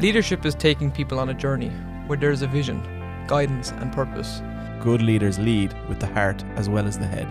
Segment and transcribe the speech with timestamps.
[0.00, 1.70] Leadership is taking people on a journey
[2.08, 2.82] where there's a vision,
[3.28, 4.42] guidance, and purpose.
[4.80, 7.28] Good leaders lead with the heart as well as the head.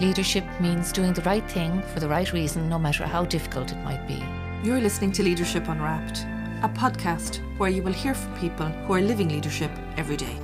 [0.00, 3.78] Leadership means doing the right thing for the right reason, no matter how difficult it
[3.78, 4.22] might be.
[4.62, 6.20] You're listening to Leadership Unwrapped,
[6.62, 10.38] a podcast where you will hear from people who are living leadership every day.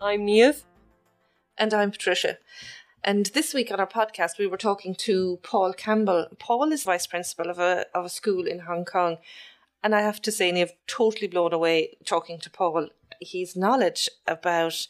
[0.00, 0.64] I'm Niamh.
[1.56, 2.38] And I'm Patricia.
[3.06, 6.26] And this week on our podcast, we were talking to Paul Campbell.
[6.38, 9.18] Paul is vice principal of a of a school in Hong Kong,
[9.82, 12.88] and I have to say, I've totally blown away talking to Paul.
[13.20, 14.86] His knowledge about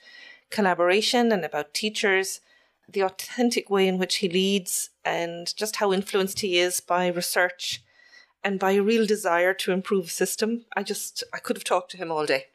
[0.49, 2.41] collaboration and about teachers,
[2.89, 7.83] the authentic way in which he leads, and just how influenced he is by research
[8.45, 10.67] and by a real desire to improve system.
[10.77, 12.47] I just I could have talked to him all day.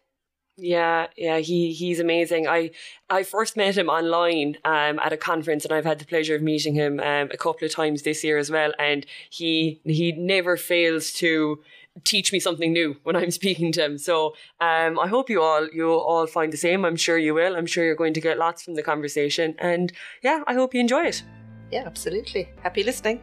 [0.61, 2.47] Yeah, yeah, he he's amazing.
[2.47, 2.71] I
[3.09, 6.41] I first met him online um, at a conference, and I've had the pleasure of
[6.41, 8.73] meeting him um, a couple of times this year as well.
[8.77, 11.61] And he he never fails to
[12.03, 13.97] teach me something new when I'm speaking to him.
[13.97, 16.85] So um, I hope you all you all find the same.
[16.85, 17.55] I'm sure you will.
[17.55, 20.79] I'm sure you're going to get lots from the conversation, and yeah, I hope you
[20.79, 21.23] enjoy it.
[21.71, 22.49] Yeah, absolutely.
[22.63, 23.21] Happy listening.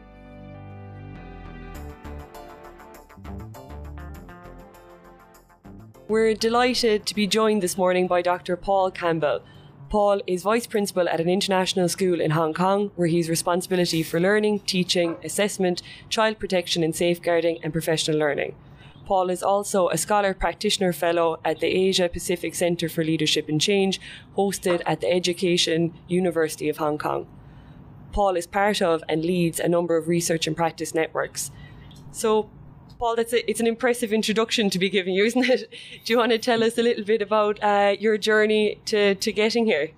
[6.09, 8.55] We're delighted to be joined this morning by Dr.
[8.55, 9.41] Paul Campbell.
[9.89, 14.17] Paul is Vice Principal at an international school in Hong Kong, where he's responsibility for
[14.17, 18.55] learning, teaching, assessment, child protection and safeguarding, and professional learning.
[19.05, 23.59] Paul is also a Scholar Practitioner Fellow at the Asia Pacific Centre for Leadership and
[23.59, 23.99] Change,
[24.37, 27.27] hosted at the Education University of Hong Kong.
[28.13, 31.51] Paul is part of and leads a number of research and practice networks.
[32.13, 32.49] So,
[32.99, 35.69] Paul, that's a, it's an impressive introduction to be giving you, isn't it?
[36.05, 39.31] Do you want to tell us a little bit about uh, your journey to, to
[39.31, 39.91] getting here?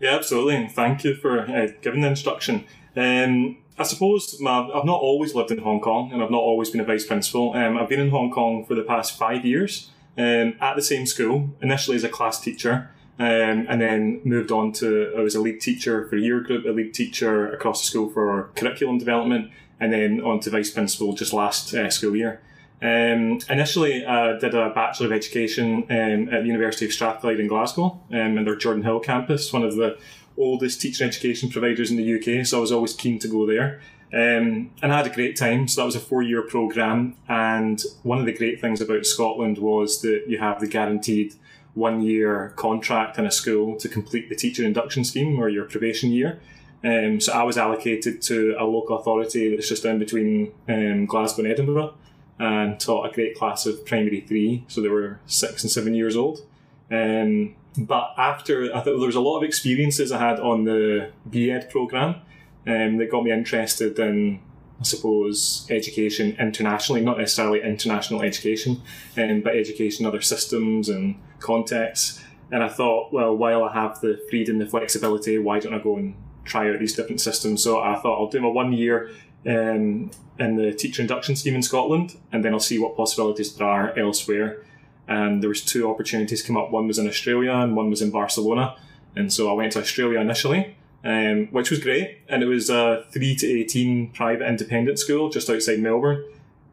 [0.00, 0.56] Yeah, absolutely.
[0.56, 2.64] And thank you for uh, giving the introduction.
[2.96, 6.70] Um, I suppose my, I've not always lived in Hong Kong and I've not always
[6.70, 7.54] been a vice principal.
[7.54, 11.06] Um, I've been in Hong Kong for the past five years um, at the same
[11.06, 12.90] school, initially as a class teacher.
[13.20, 16.64] Um, and then moved on to I was a lead teacher for a year group,
[16.64, 19.50] a lead teacher across the school for curriculum development,
[19.80, 22.40] and then on to vice principal just last uh, school year.
[22.80, 27.40] Um, initially, I uh, did a Bachelor of Education um, at the University of Strathclyde
[27.40, 29.98] in Glasgow, um, in their Jordanhill campus, one of the
[30.36, 33.80] oldest teaching education providers in the UK, so I was always keen to go there.
[34.12, 35.68] Um, and I had a great time.
[35.68, 37.16] So that was a four year programme.
[37.28, 41.34] And one of the great things about Scotland was that you have the guaranteed
[41.74, 46.10] one year contract in a school to complete the teacher induction scheme or your probation
[46.10, 46.40] year.
[46.84, 51.42] Um, so I was allocated to a local authority that's just down between um, Glasgow
[51.42, 51.94] and Edinburgh
[52.38, 54.64] and taught a great class of primary three.
[54.68, 56.46] So they were six and seven years old.
[56.90, 61.10] Um, but after, I thought there was a lot of experiences I had on the
[61.26, 62.16] BEd programme
[62.66, 64.40] um, that got me interested in,
[64.80, 68.82] I suppose, education internationally, not necessarily international education,
[69.16, 72.22] um, but education, in other systems and contexts.
[72.50, 75.96] And I thought, well, while I have the freedom, the flexibility, why don't I go
[75.96, 76.14] and
[76.48, 77.62] try out these different systems.
[77.62, 79.10] So I thought I'll do my one year
[79.46, 83.68] um, in the teacher induction scheme in Scotland, and then I'll see what possibilities there
[83.68, 84.64] are elsewhere.
[85.06, 86.70] And there was two opportunities come up.
[86.70, 88.76] One was in Australia, and one was in Barcelona.
[89.16, 92.18] And so I went to Australia initially, um, which was great.
[92.28, 96.24] And it was a three to eighteen private independent school just outside Melbourne.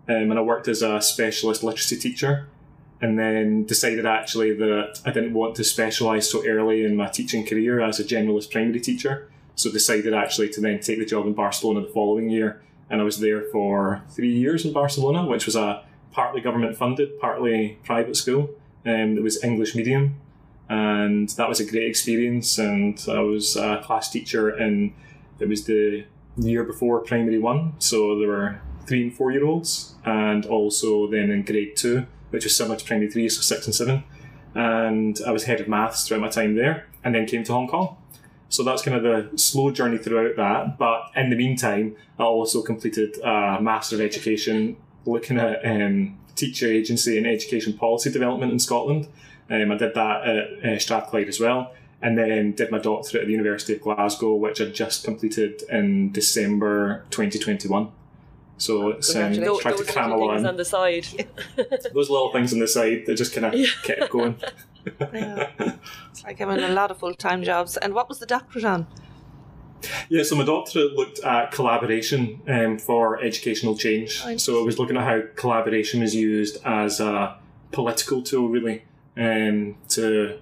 [0.07, 2.47] Um, and I worked as a specialist literacy teacher
[3.01, 7.45] and then decided actually that I didn't want to specialise so early in my teaching
[7.45, 9.29] career as a generalist primary teacher.
[9.55, 12.61] So decided actually to then take the job in Barcelona the following year.
[12.89, 17.19] And I was there for three years in Barcelona, which was a partly government funded,
[17.19, 18.49] partly private school.
[18.85, 20.19] Um, it was English medium.
[20.69, 22.57] And that was a great experience.
[22.57, 24.93] And I was a class teacher and
[25.39, 26.05] it was the
[26.37, 27.75] year before primary one.
[27.79, 29.95] So there were three and four year olds.
[30.03, 33.73] And also then in grade two, which was similar to primary three, so six and
[33.73, 34.03] seven.
[34.53, 37.67] And I was head of maths throughout my time there and then came to Hong
[37.67, 37.97] Kong
[38.55, 40.77] so that's kind of the slow journey throughout that.
[40.77, 46.67] But in the meantime, I also completed a Master of Education looking at um, teacher
[46.67, 49.09] agency and education policy development in Scotland.
[49.49, 51.73] Um, I did that at uh, Strathclyde as well.
[52.01, 56.13] And then did my doctorate at the University of Glasgow, which I just completed in
[56.13, 57.91] December 2021.
[58.57, 60.45] So it's um, trying to cram along.
[60.45, 61.07] on the side.
[61.57, 63.67] those little things on the side that just kind of yeah.
[63.83, 64.37] kept going.
[65.13, 65.49] yeah.
[66.09, 67.77] It's like having a lot of full time jobs.
[67.77, 68.87] And what was the doctorate on?
[70.09, 74.21] Yeah, so my doctorate looked at collaboration um, for educational change.
[74.25, 77.37] Oh, so it was looking at how collaboration is used as a
[77.71, 78.83] political tool, really,
[79.17, 80.39] um, to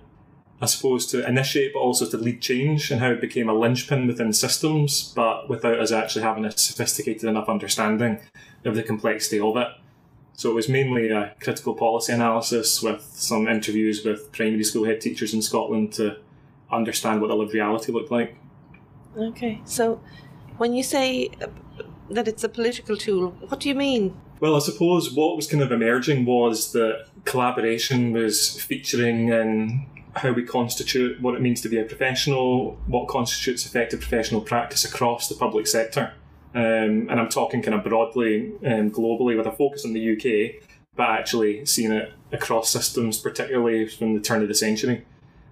[0.64, 4.08] I suppose, to initiate, but also to lead change and how it became a linchpin
[4.08, 8.20] within systems, but without us actually having a sophisticated enough understanding
[8.64, 9.68] of the complexity of it.
[10.36, 15.00] So it was mainly a critical policy analysis with some interviews with primary school head
[15.00, 16.18] teachers in Scotland to
[16.72, 18.36] understand what the lived reality looked like.
[19.16, 20.02] Okay, so
[20.58, 21.30] when you say
[22.10, 24.18] that it's a political tool, what do you mean?
[24.40, 29.86] Well, I suppose what was kind of emerging was that collaboration was featuring in
[30.16, 34.84] how we constitute what it means to be a professional, what constitutes effective professional practice
[34.84, 36.14] across the public sector.
[36.56, 40.64] Um, and I'm talking kind of broadly um, globally with a focus on the UK,
[40.96, 45.06] but actually seeing it across systems, particularly from the turn of the century.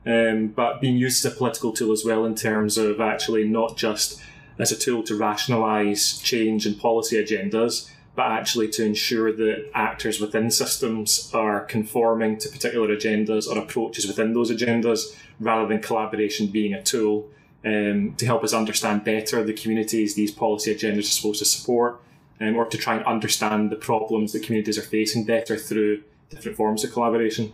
[0.05, 3.77] Um, but being used as a political tool as well in terms of actually not
[3.77, 4.21] just
[4.59, 10.19] as a tool to rationalise change and policy agendas, but actually to ensure that actors
[10.19, 16.47] within systems are conforming to particular agendas or approaches within those agendas rather than collaboration
[16.47, 17.29] being a tool
[17.65, 22.01] um, to help us understand better the communities these policy agendas are supposed to support
[22.39, 26.57] um, or to try and understand the problems that communities are facing better through different
[26.57, 27.53] forms of collaboration.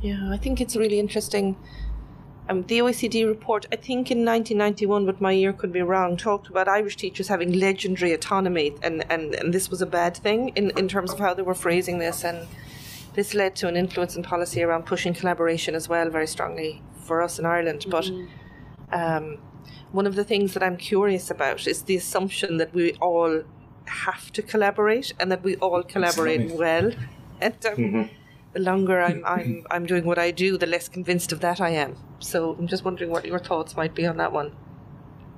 [0.00, 1.56] Yeah, I think it's really interesting
[2.48, 6.48] um, the OECD report, I think in 1991, but my year could be wrong, talked
[6.48, 10.70] about Irish teachers having legendary autonomy, and, and, and this was a bad thing in,
[10.78, 12.24] in terms of how they were phrasing this.
[12.24, 12.48] And
[13.14, 17.20] this led to an influence in policy around pushing collaboration as well, very strongly for
[17.20, 17.84] us in Ireland.
[17.90, 18.10] But
[18.92, 19.38] um,
[19.92, 23.42] one of the things that I'm curious about is the assumption that we all
[23.86, 26.92] have to collaborate and that we all collaborate well.
[27.40, 28.08] And um, Mhm.
[28.52, 31.70] the longer I'm, I'm, I'm doing what I do, the less convinced of that I
[31.70, 31.96] am.
[32.18, 34.52] So I'm just wondering what your thoughts might be on that one.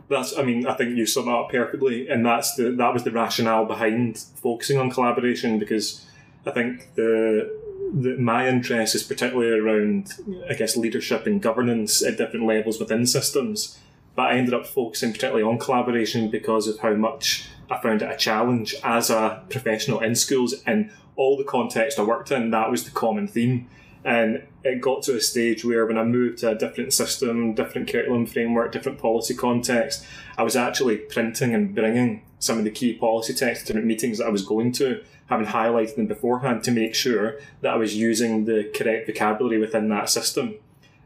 [0.09, 3.13] That's, I mean, I think you sum up perfectly, and that's the that was the
[3.13, 6.05] rationale behind focusing on collaboration because
[6.45, 7.49] I think the
[7.93, 10.13] the my interest is particularly around,
[10.49, 13.79] I guess, leadership and governance at different levels within systems.
[14.15, 18.11] But I ended up focusing particularly on collaboration because of how much I found it
[18.11, 22.51] a challenge as a professional in schools and all the context I worked in.
[22.51, 23.69] That was the common theme.
[24.05, 27.91] And it got to a stage where when I moved to a different system, different
[27.91, 30.05] curriculum framework, different policy context,
[30.39, 34.27] I was actually printing and bringing some of the key policy texts to meetings that
[34.27, 38.45] I was going to, having highlighted them beforehand to make sure that I was using
[38.45, 40.57] the correct vocabulary within that system.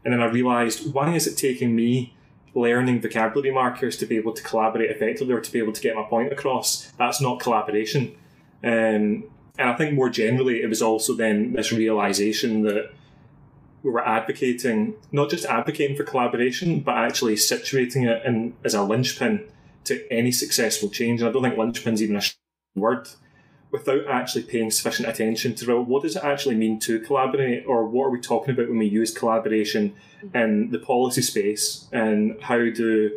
[0.03, 2.15] And then I realised, why is it taking me
[2.55, 5.95] learning vocabulary markers to be able to collaborate effectively or to be able to get
[5.95, 6.91] my point across?
[6.97, 8.15] That's not collaboration.
[8.63, 9.25] Um,
[9.57, 12.91] and I think more generally, it was also then this realization that
[13.83, 18.81] we were advocating, not just advocating for collaboration, but actually situating it in, as a
[18.81, 19.47] linchpin
[19.83, 21.21] to any successful change.
[21.21, 22.21] And I don't think linchpin's even a
[22.75, 23.07] word.
[23.77, 27.85] Without actually paying sufficient attention to well, what does it actually mean to collaborate, or
[27.85, 29.93] what are we talking about when we use collaboration
[30.33, 33.11] in the policy space, and how do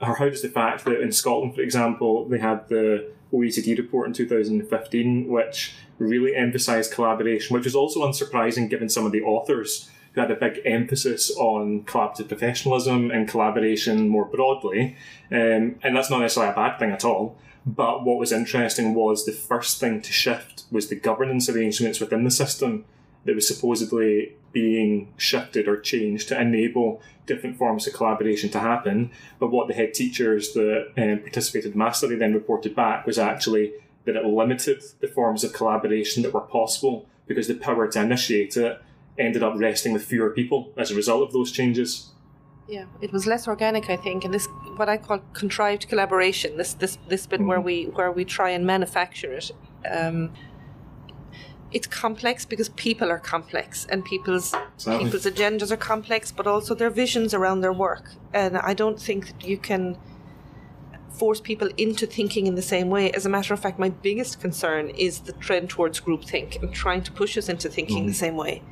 [0.00, 4.06] or how does the fact that in Scotland, for example, they had the OECD report
[4.06, 9.90] in 2015, which really emphasised collaboration, which was also unsurprising given some of the authors
[10.12, 14.96] who had a big emphasis on collaborative professionalism and collaboration more broadly.
[15.30, 17.36] Um, and that's not necessarily a bad thing at all.
[17.68, 22.24] But what was interesting was the first thing to shift was the governance arrangements within
[22.24, 22.86] the system
[23.26, 29.10] that was supposedly being shifted or changed to enable different forms of collaboration to happen.
[29.38, 33.74] But what the head teachers that um, participated massively then reported back was actually
[34.06, 38.56] that it limited the forms of collaboration that were possible because the power to initiate
[38.56, 38.80] it
[39.18, 42.12] ended up resting with fewer people as a result of those changes.
[42.68, 44.46] Yeah, it was less organic, I think, and this
[44.76, 46.58] what I call contrived collaboration.
[46.58, 49.50] This this this bit where we where we try and manufacture it.
[49.90, 50.32] Um,
[51.70, 56.90] it's complex because people are complex and people's people's agendas are complex, but also their
[56.90, 58.10] visions around their work.
[58.34, 59.96] And I don't think that you can
[61.10, 63.10] force people into thinking in the same way.
[63.12, 67.02] As a matter of fact, my biggest concern is the trend towards groupthink and trying
[67.02, 68.62] to push us into thinking the same way.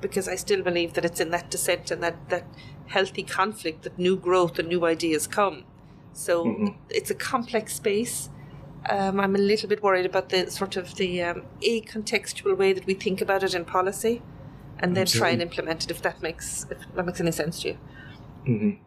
[0.00, 2.44] Because I still believe that it's in that dissent and that, that
[2.86, 5.64] healthy conflict that new growth and new ideas come.
[6.12, 8.30] So it's a complex space.
[8.88, 12.72] Um, I'm a little bit worried about the sort of the um, a contextual way
[12.72, 14.22] that we think about it in policy,
[14.78, 17.76] and then try and implement it if that makes if that makes any sense to
[18.46, 18.78] you.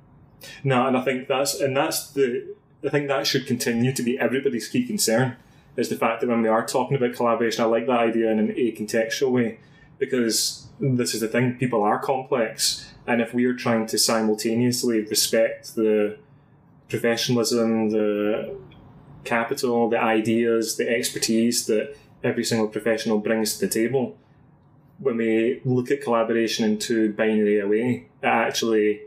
[0.64, 4.18] No, and I think that's and that's the I think that should continue to be
[4.18, 5.36] everybody's key concern
[5.76, 8.40] is the fact that when we are talking about collaboration, I like that idea in
[8.40, 9.60] an a contextual way
[10.00, 15.02] because this is the thing: people are complex, and if we are trying to simultaneously
[15.02, 16.18] respect the
[16.88, 18.58] professionalism, the
[19.24, 24.18] capital, the ideas, the expertise that every single professional brings to the table,
[25.00, 29.02] when we look at collaboration in too binary a way, it actually,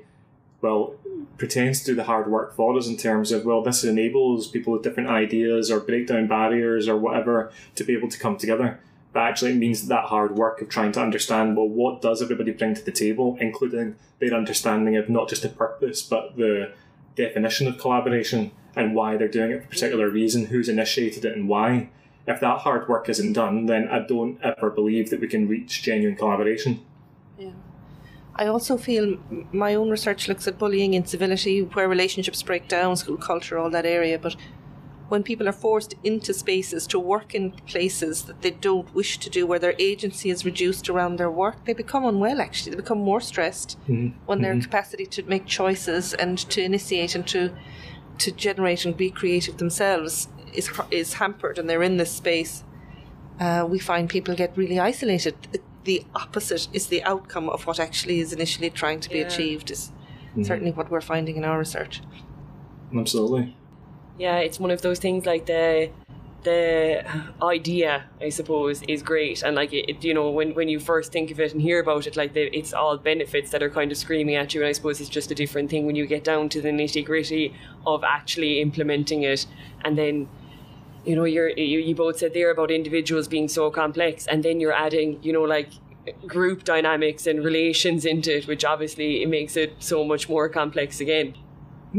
[0.60, 0.94] well,
[1.38, 4.72] pretends to do the hard work for us in terms of, well, this enables people
[4.72, 8.80] with different ideas or break down barriers or whatever to be able to come together.
[9.12, 12.52] But actually, it means that hard work of trying to understand, well, what does everybody
[12.52, 16.72] bring to the table, including their understanding of not just the purpose, but the
[17.14, 21.36] definition of collaboration and why they're doing it for a particular reason, who's initiated it
[21.36, 21.90] and why.
[22.26, 25.82] If that hard work isn't done, then I don't ever believe that we can reach
[25.82, 26.80] genuine collaboration.
[27.38, 27.50] Yeah.
[28.36, 29.18] I also feel
[29.52, 33.84] my own research looks at bullying, incivility, where relationships break down, school culture, all that
[33.84, 34.18] area.
[34.18, 34.36] But
[35.12, 39.28] when people are forced into spaces to work in places that they don't wish to
[39.28, 42.70] do, where their agency is reduced around their work, they become unwell actually.
[42.70, 44.14] They become more stressed Mhm.
[44.28, 44.62] when their Mhm.
[44.62, 47.42] capacity to make choices and to initiate and to
[48.24, 50.28] to generate and be creative themselves
[50.60, 52.54] is is hampered and they're in this space.
[53.44, 55.34] Uh, we find people get really isolated.
[55.84, 59.26] The opposite is the outcome of what actually is initially trying to be Yeah.
[59.28, 59.70] achieved.
[59.70, 59.82] Is
[60.36, 60.46] Mhm.
[60.46, 61.94] certainly what we're finding in our research.
[63.02, 63.56] Absolutely.
[64.18, 65.90] Yeah, it's one of those things like the
[66.44, 67.04] the
[67.40, 71.30] idea, I suppose, is great, and like it, you know, when when you first think
[71.30, 73.98] of it and hear about it, like the, it's all benefits that are kind of
[73.98, 76.48] screaming at you, and I suppose it's just a different thing when you get down
[76.50, 77.54] to the nitty gritty
[77.86, 79.46] of actually implementing it,
[79.84, 80.28] and then.
[81.04, 84.60] You know, you're you, you both said there about individuals being so complex, and then
[84.60, 85.70] you're adding, you know, like
[86.28, 91.00] group dynamics and relations into it, which obviously it makes it so much more complex
[91.00, 91.34] again.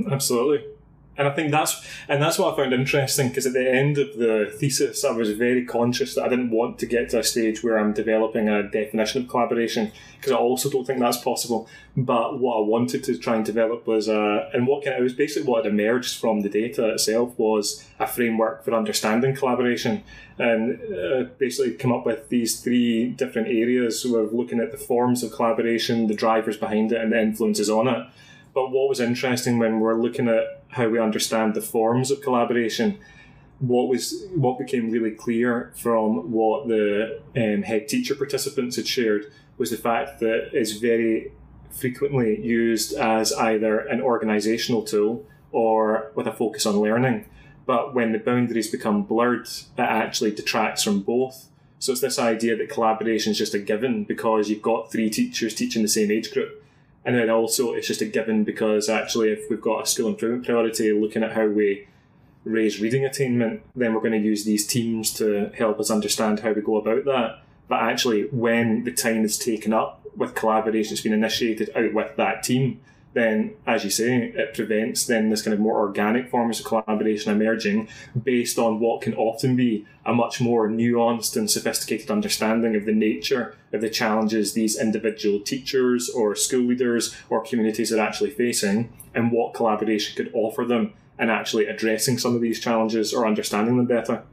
[0.09, 0.72] Absolutely.
[1.15, 4.17] And I think that's and that's what I found interesting because at the end of
[4.17, 7.63] the thesis, I was very conscious that I didn't want to get to a stage
[7.63, 11.69] where I'm developing a definition of collaboration because I also don't think that's possible.
[11.95, 15.03] But what I wanted to try and develop was a and what kind of, it
[15.03, 20.03] was basically what had emerged from the data itself was a framework for understanding collaboration
[20.39, 24.03] and uh, basically come up with these three different areas.
[24.03, 27.87] We're looking at the forms of collaboration, the drivers behind it, and the influences on
[27.87, 28.07] it.
[28.53, 32.99] But what was interesting when we're looking at how we understand the forms of collaboration,
[33.59, 39.31] what was what became really clear from what the um, head teacher participants had shared
[39.57, 41.31] was the fact that it's very
[41.69, 47.25] frequently used as either an organizational tool or with a focus on learning.
[47.65, 51.49] But when the boundaries become blurred, it actually detracts from both.
[51.79, 55.53] So it's this idea that collaboration is just a given because you've got three teachers
[55.53, 56.62] teaching the same age group.
[57.05, 60.45] And then also it's just a given because actually if we've got a school improvement
[60.45, 61.87] priority looking at how we
[62.45, 66.51] raise reading attainment, then we're going to use these teams to help us understand how
[66.51, 67.41] we go about that.
[67.67, 72.15] But actually when the time is taken up with collaboration that's been initiated out with
[72.17, 72.81] that team,
[73.13, 77.31] then as you say, it prevents then this kind of more organic forms of collaboration
[77.31, 77.87] emerging
[78.23, 82.93] based on what can often be a much more nuanced and sophisticated understanding of the
[82.93, 88.91] nature of the challenges these individual teachers or school leaders or communities are actually facing
[89.13, 93.77] and what collaboration could offer them in actually addressing some of these challenges or understanding
[93.77, 94.23] them better.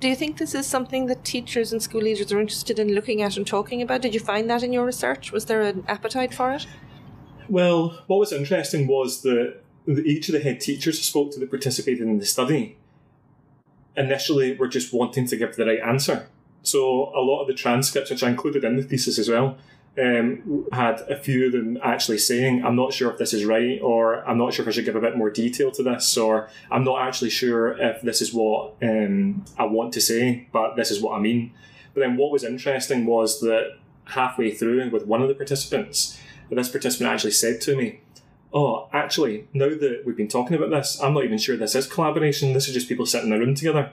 [0.00, 3.20] Do you think this is something that teachers and school leaders are interested in looking
[3.20, 4.00] at and talking about?
[4.00, 5.32] Did you find that in your research?
[5.32, 6.66] Was there an appetite for it?
[7.50, 9.56] Well, what was interesting was that
[9.88, 12.76] each of the head teachers who spoke to that participated in the study
[13.96, 16.28] initially were just wanting to give the right answer.
[16.62, 19.58] So a lot of the transcripts, which I included in the thesis as well,
[19.98, 23.80] um, had a few of them actually saying, I'm not sure if this is right,
[23.82, 26.48] or I'm not sure if I should give a bit more detail to this, or
[26.70, 30.92] I'm not actually sure if this is what um, I want to say, but this
[30.92, 31.52] is what I mean.
[31.94, 36.16] But then what was interesting was that halfway through with one of the participants,
[36.56, 38.00] this participant actually said to me,
[38.52, 41.86] Oh, actually, now that we've been talking about this, I'm not even sure this is
[41.86, 42.52] collaboration.
[42.52, 43.90] This is just people sitting in a room together.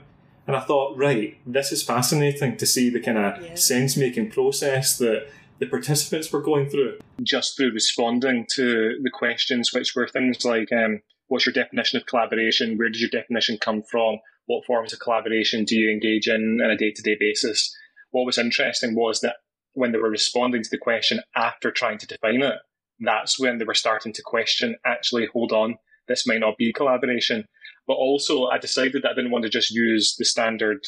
[0.48, 3.54] And I thought, right, this is fascinating to see the kind of Yeah.
[3.54, 5.28] sense making process that
[5.60, 6.98] the participants were going through.
[7.22, 12.06] Just through responding to the questions, which were things like, um, what's your definition of
[12.06, 12.76] collaboration?
[12.78, 14.18] Where does your definition come from?
[14.46, 17.76] What forms of collaboration do you engage in on a day to day basis?
[18.10, 19.36] What was interesting was that
[19.78, 22.56] when they were responding to the question after trying to define it,
[23.00, 25.76] that's when they were starting to question actually, hold on,
[26.08, 27.46] this might not be collaboration.
[27.86, 30.84] But also, I decided that I didn't want to just use the standard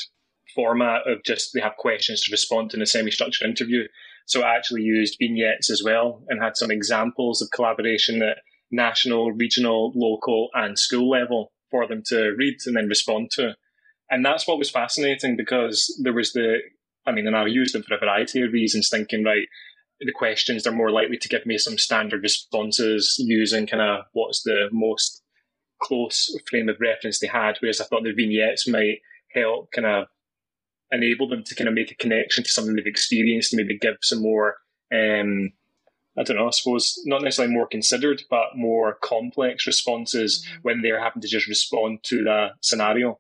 [0.55, 3.85] format of just they have questions to respond to in a semi structured interview.
[4.27, 8.39] So I actually used vignettes as well and had some examples of collaboration at
[8.71, 13.55] national, regional, local, and school level for them to read and then respond to.
[14.11, 16.59] And that's what was fascinating because there was the,
[17.07, 19.47] I mean, and I used them for a variety of reasons, thinking, right,
[20.01, 24.43] the questions are more likely to give me some standard responses using kind of what's
[24.43, 25.23] the most
[25.83, 28.99] close frame of reference they had, whereas I thought the vignettes might
[29.35, 30.07] help kind of
[30.91, 34.23] enable them to kind of make a connection to something they've experienced, maybe give some
[34.23, 34.57] more,
[34.93, 35.53] um,
[36.19, 40.59] I don't know, I suppose not necessarily more considered, but more complex responses mm-hmm.
[40.63, 43.19] when they're having to just respond to the scenario.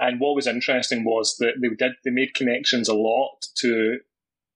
[0.00, 3.98] And what was interesting was that they did they made connections a lot to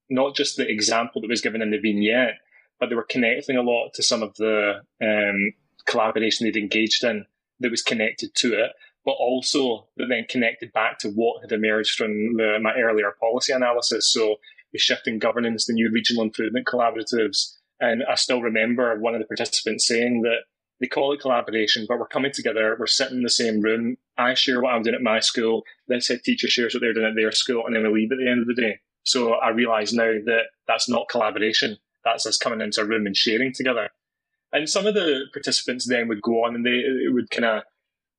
[0.08, 2.38] not just the example that was given in the vignette,
[2.80, 5.52] but they were connecting a lot to some of the um,
[5.86, 7.26] collaboration they'd engaged in
[7.60, 8.72] that was connected to it,
[9.04, 13.52] but also that then connected back to what had emerged from the, my earlier policy
[13.52, 14.10] analysis.
[14.12, 14.36] So
[14.72, 17.54] the shifting governance, the new regional improvement collaboratives.
[17.80, 20.44] And I still remember one of the participants saying that
[20.80, 23.96] they call it collaboration, but we're coming together, we're sitting in the same room.
[24.18, 27.06] I share what I'm doing at my school, then said teacher shares what they're doing
[27.06, 28.80] at their school, and then we leave at the end of the day.
[29.04, 31.76] So I realise now that that's not collaboration.
[32.04, 33.90] That's us coming into a room and sharing together.
[34.52, 37.62] And some of the participants then would go on and they would kind of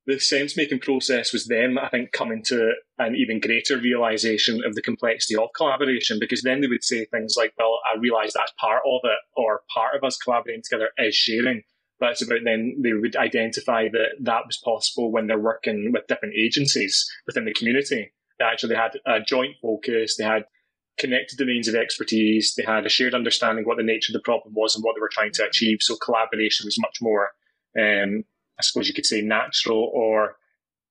[0.07, 4.75] the sense making process was them, I think, coming to an even greater realization of
[4.75, 8.53] the complexity of collaboration because then they would say things like, well, I realize that's
[8.59, 11.63] part of it, or part of us collaborating together is sharing.
[11.99, 16.07] But it's about then they would identify that that was possible when they're working with
[16.07, 18.11] different agencies within the community.
[18.37, 20.45] They actually had a joint focus, they had
[20.97, 24.53] connected domains of expertise, they had a shared understanding what the nature of the problem
[24.53, 25.77] was and what they were trying to achieve.
[25.81, 27.31] So collaboration was much more,
[27.79, 28.23] um,
[28.59, 30.35] I suppose you could say, natural or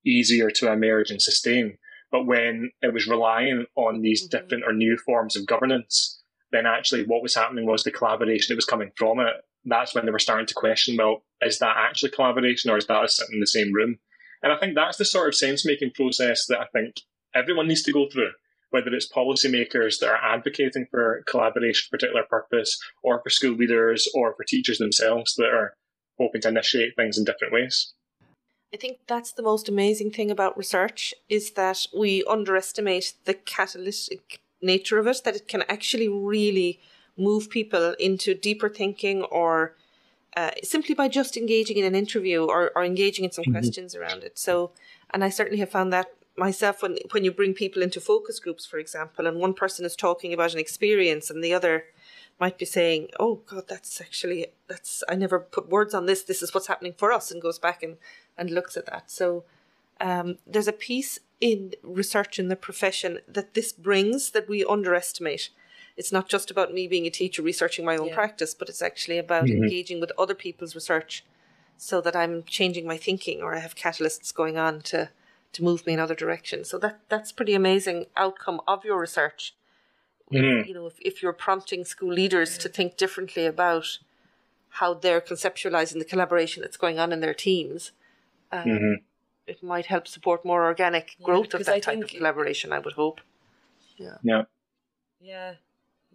[0.07, 1.79] easier to emerge and sustain.
[2.11, 4.37] But when it was relying on these mm-hmm.
[4.37, 8.57] different or new forms of governance, then actually what was happening was the collaboration that
[8.57, 9.35] was coming from it.
[9.65, 13.03] That's when they were starting to question, well, is that actually collaboration or is that
[13.03, 13.99] us sitting in the same room?
[14.43, 16.97] And I think that's the sort of sense making process that I think
[17.35, 18.31] everyone needs to go through
[18.75, 23.55] whether it's policymakers that are advocating for collaboration for a particular purpose, or for school
[23.55, 25.77] leaders, or for teachers themselves that are
[26.19, 27.95] hoping to initiate things in different ways.
[28.75, 34.41] I think that's the most amazing thing about research is that we underestimate the catalytic
[34.61, 36.81] nature of it, that it can actually really
[37.17, 39.77] move people into deeper thinking or
[40.37, 43.53] uh, simply by just engaging in an interview or, or engaging in some mm-hmm.
[43.53, 44.39] questions around it.
[44.39, 44.73] So,
[45.11, 48.67] and I certainly have found that myself when when you bring people into focus groups
[48.67, 51.85] for example and one person is talking about an experience and the other
[52.41, 56.43] might be saying oh god that's actually that's i never put words on this this
[56.43, 57.97] is what's happening for us and goes back and
[58.37, 59.45] and looks at that so
[60.01, 65.51] um, there's a piece in research in the profession that this brings that we underestimate
[65.97, 68.15] it's not just about me being a teacher researching my own yeah.
[68.15, 69.63] practice but it's actually about mm-hmm.
[69.63, 71.25] engaging with other people's research
[71.77, 75.09] so that i'm changing my thinking or i have catalysts going on to
[75.55, 76.69] to move me in other directions.
[76.69, 79.55] So that that's pretty amazing outcome of your research.
[80.33, 80.69] Mm-hmm.
[80.69, 83.99] You know, if, if you're prompting school leaders to think differently about
[84.81, 87.93] how they're conceptualizing the collaboration that's going on in their teams,
[88.51, 88.95] um, mm-hmm.
[89.47, 92.73] it might help support more organic growth yeah, of that I type of collaboration.
[92.73, 93.21] I would hope.
[93.97, 94.17] Yeah.
[94.23, 94.43] Yeah.
[95.21, 95.55] Yeah.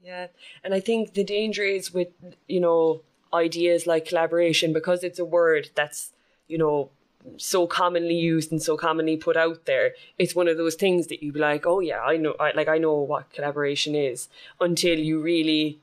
[0.04, 0.28] Yeah.
[0.64, 2.10] And I think the danger is with
[2.48, 3.02] you know
[3.34, 6.12] ideas like collaboration because it's a word that's
[6.48, 6.90] you know
[7.38, 11.22] so commonly used and so commonly put out there it's one of those things that
[11.22, 14.98] you be like oh yeah i know I, like i know what collaboration is until
[14.98, 15.80] you really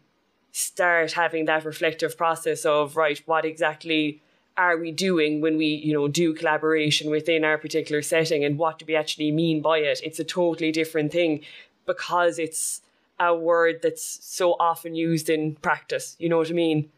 [0.50, 4.22] start having that reflective process of right what exactly
[4.56, 8.78] are we doing when we you know do collaboration within our particular setting and what
[8.78, 11.42] do we actually mean by it it's a totally different thing
[11.84, 12.80] because it's
[13.18, 16.88] a word that's so often used in practice you know what i mean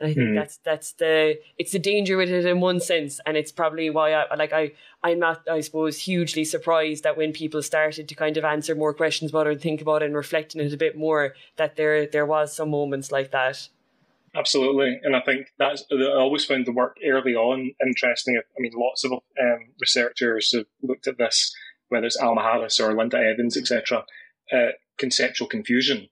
[0.00, 0.34] and I think mm.
[0.34, 4.12] that's that's the it's the danger with it in one sense, and it's probably why
[4.12, 8.36] I like I I'm not I suppose hugely surprised that when people started to kind
[8.36, 10.76] of answer more questions about it and think about it and reflect on it a
[10.76, 13.68] bit more, that there there was some moments like that.
[14.36, 18.36] Absolutely, and I think that's I always found the work early on interesting.
[18.36, 21.52] I mean, lots of um, researchers have looked at this,
[21.88, 24.04] whether it's Alma Harris or Linda Evans, etc.
[24.52, 26.08] Uh, conceptual confusion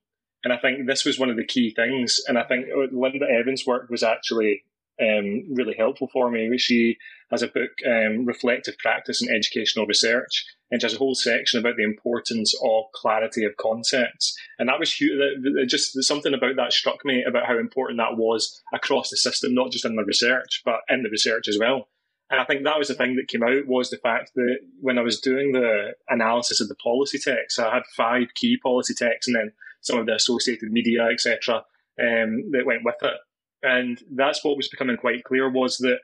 [0.46, 2.20] and I think this was one of the key things.
[2.28, 4.62] And I think Linda Evans' work was actually
[5.02, 6.56] um, really helpful for me.
[6.56, 6.98] She
[7.32, 11.58] has a book, um, Reflective Practice and Educational Research, and she has a whole section
[11.58, 14.38] about the importance of clarity of concepts.
[14.60, 15.68] And that was huge.
[15.68, 19.72] Just something about that struck me about how important that was across the system, not
[19.72, 21.88] just in the research, but in the research as well.
[22.28, 24.98] And I think that was the thing that came out was the fact that when
[24.98, 29.28] I was doing the analysis of the policy text, I had five key policy texts
[29.28, 31.64] and then some of the associated media, etc.,
[32.00, 33.14] um, that went with it.
[33.62, 35.98] And that's what was becoming quite clear was that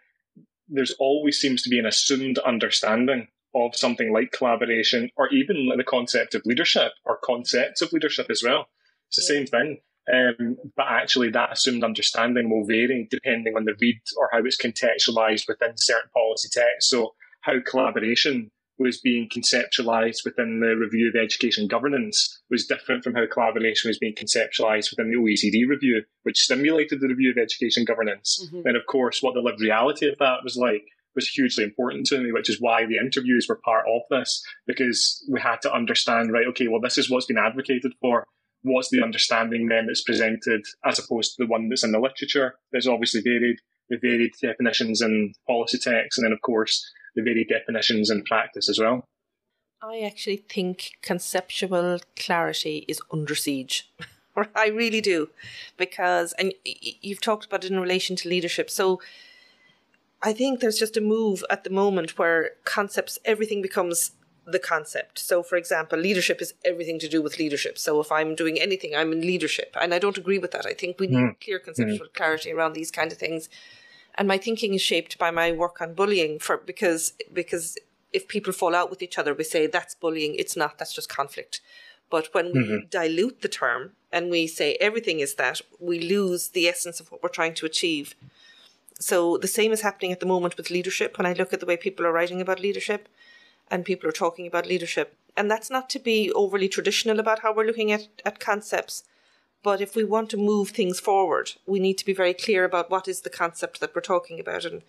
[0.69, 5.85] there's always seems to be an assumed understanding of something like collaboration or even the
[5.85, 8.69] concept of leadership or concepts of leadership as well.
[9.09, 9.41] It's the yeah.
[9.41, 9.81] same thing.
[10.13, 14.61] Um, but actually, that assumed understanding will vary depending on the read or how it's
[14.61, 16.91] contextualized within certain policy texts.
[16.91, 23.15] So, how collaboration was being conceptualized within the review of education governance was different from
[23.15, 27.85] how collaboration was being conceptualized within the OECD review, which stimulated the review of education
[27.85, 28.45] governance.
[28.47, 28.67] Mm-hmm.
[28.67, 30.83] And of course, what the lived reality of that was like
[31.15, 35.25] was hugely important to me, which is why the interviews were part of this, because
[35.31, 38.27] we had to understand, right, okay, well, this is what's been advocated for.
[38.63, 42.55] What's the understanding then that's presented as opposed to the one that's in the literature?
[42.71, 47.49] There's obviously varied, the varied definitions in policy texts, and then, of course, the varied
[47.49, 49.05] definitions in practice as well.
[49.83, 53.91] I actually think conceptual clarity is under siege.
[54.55, 55.29] I really do,
[55.77, 58.71] because and you've talked about it in relation to leadership.
[58.71, 59.01] So
[60.23, 64.13] I think there's just a move at the moment where concepts, everything becomes
[64.45, 65.19] the concept.
[65.19, 67.79] So, for example, leadership is everything to do with leadership.
[67.79, 69.77] So, if I'm doing anything, I'm in leadership.
[69.81, 70.67] And I don't agree with that.
[70.67, 71.41] I think we need mm.
[71.41, 72.15] clear conceptual mm.
[72.15, 73.49] clarity around these kind of things.
[74.15, 77.79] And my thinking is shaped by my work on bullying for because because
[78.13, 80.35] if people fall out with each other, we say that's bullying.
[80.35, 81.61] It's not, that's just conflict.
[82.11, 82.73] But when mm-hmm.
[82.73, 87.11] we dilute the term and we say everything is that, we lose the essence of
[87.11, 88.15] what we're trying to achieve.
[88.99, 91.17] So the same is happening at the moment with leadership.
[91.17, 93.09] When I look at the way people are writing about leadership
[93.73, 97.53] and people are talking about leadership, and that's not to be overly traditional about how
[97.53, 99.03] we're looking at, at concepts.
[99.63, 102.91] But if we want to move things forward, we need to be very clear about
[102.91, 104.67] what is the concept that we're talking about.
[104.67, 104.83] And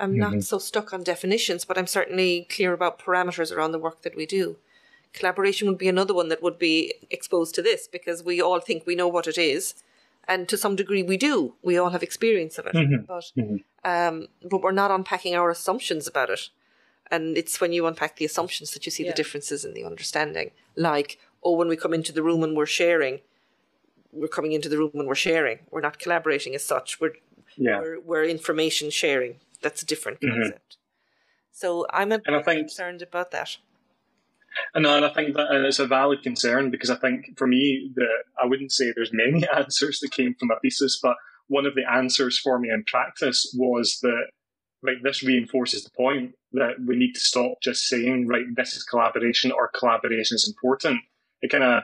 [0.00, 0.34] I'm mm-hmm.
[0.34, 4.16] not so stuck on definitions, but I'm certainly clear about parameters around the work that
[4.16, 4.56] we do.
[5.12, 8.84] Collaboration would be another one that would be exposed to this because we all think
[8.84, 9.74] we know what it is
[10.26, 11.54] and to some degree we do.
[11.62, 13.04] We all have experience of it, mm-hmm.
[13.06, 13.56] but mm-hmm.
[13.84, 16.50] Um, but we're not unpacking our assumptions about it.
[17.10, 19.10] And it's when you unpack the assumptions that you see yeah.
[19.10, 20.50] the differences in the understanding.
[20.76, 23.20] Like, oh, when we come into the room and we're sharing,
[24.12, 25.60] we're coming into the room and we're sharing.
[25.70, 27.00] We're not collaborating as such.
[27.00, 27.12] We're
[27.56, 27.80] yeah.
[27.80, 29.36] we're, we're information sharing.
[29.62, 30.40] That's a different mm-hmm.
[30.40, 30.76] concept.
[31.50, 33.56] So I'm a bit concerned about that.
[34.74, 38.06] And, and I think that it's a valid concern because I think for me, the,
[38.40, 41.16] I wouldn't say there's many answers that came from a thesis, but
[41.48, 44.28] one of the answers for me in practice was that
[44.82, 48.84] like this reinforces the point that we need to stop just saying right this is
[48.84, 51.00] collaboration or collaboration is important.
[51.42, 51.82] It kind of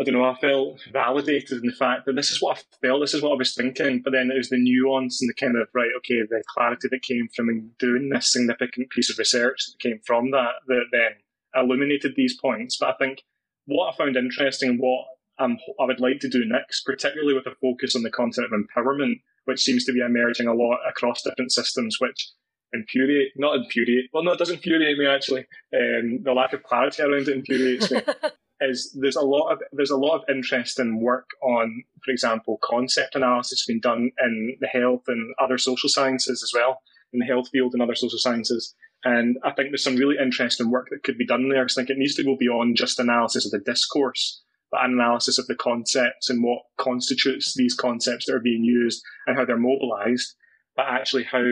[0.00, 3.02] I don't know, I felt validated in the fact that this is what I felt,
[3.02, 5.58] this is what I was thinking, but then it was the nuance and the kind
[5.58, 9.78] of, right, okay, the clarity that came from doing this significant piece of research that
[9.78, 11.10] came from that, that then
[11.54, 12.78] illuminated these points.
[12.78, 13.24] But I think
[13.66, 15.04] what I found interesting, what
[15.38, 19.20] I would like to do next, particularly with a focus on the concept of empowerment,
[19.50, 22.30] which seems to be emerging a lot across different systems, which
[22.72, 25.40] infuriate, not infuriate, well, no, it does infuriate me actually.
[25.74, 28.00] Um, the lack of clarity around it infuriates me.
[28.60, 33.16] is there's a lot of there's a lot of interesting work on, for example, concept
[33.16, 36.80] analysis being done in the health and other social sciences as well,
[37.12, 38.74] in the health field and other social sciences.
[39.02, 41.64] And I think there's some really interesting work that could be done there.
[41.64, 45.38] I think it needs to go beyond just analysis of the discourse, but an analysis
[45.38, 49.56] of the concepts and what constitutes these concepts that are being used and how they're
[49.56, 50.34] mobilized.
[50.76, 51.44] But actually, how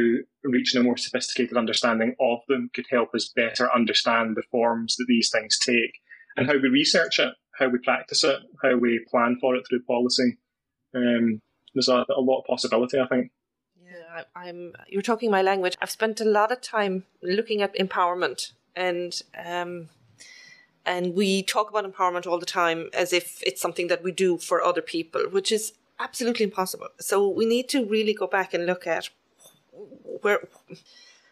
[0.44, 5.06] reaching a more sophisticated understanding of them could help us better understand the forms that
[5.08, 6.00] these things take
[6.36, 9.82] and how we research it, how we practice it, how we plan for it through
[9.82, 10.38] policy.
[10.94, 11.42] Um,
[11.74, 13.30] there's a, a, lot of possibility, I think.
[13.84, 15.76] Yeah, I, am You're talking my language.
[15.82, 19.88] I've spent a lot of time looking at empowerment, and um,
[20.88, 24.38] and we talk about empowerment all the time as if it's something that we do
[24.38, 26.88] for other people, which is absolutely impossible.
[26.98, 29.10] So we need to really go back and look at
[30.22, 30.40] where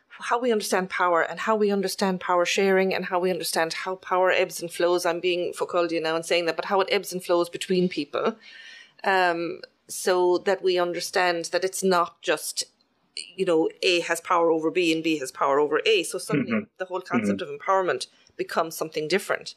[0.09, 3.97] how we understand power and how we understand power sharing and how we understand how
[3.97, 5.07] power ebbs and flows.
[5.07, 8.37] I'm being Foucauldian now and saying that, but how it ebbs and flows between people.
[9.05, 12.65] Um, so that we understand that it's not just,
[13.35, 16.03] you know, A has power over B and B has power over A.
[16.03, 16.65] So suddenly mm-hmm.
[16.79, 17.55] the whole concept mm-hmm.
[17.55, 19.55] of empowerment becomes something different.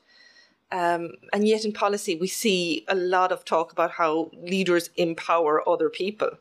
[0.72, 5.68] Um, and yet in policy, we see a lot of talk about how leaders empower
[5.68, 6.32] other people.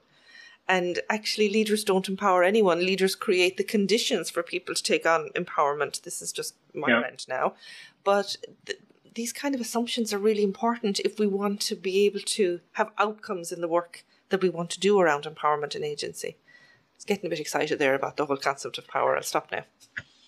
[0.68, 2.84] And actually, leaders don't empower anyone.
[2.84, 6.02] Leaders create the conditions for people to take on empowerment.
[6.02, 7.00] This is just my yeah.
[7.00, 7.54] rant now.
[8.04, 8.78] But th-
[9.14, 12.92] these kind of assumptions are really important if we want to be able to have
[12.98, 16.36] outcomes in the work that we want to do around empowerment and agency.
[16.98, 19.14] It's getting a bit excited there about the whole concept of power.
[19.14, 19.62] I'll stop now.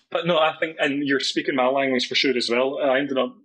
[0.09, 2.79] But no, I think, and you're speaking my language for sure as well.
[2.81, 3.35] I ended up,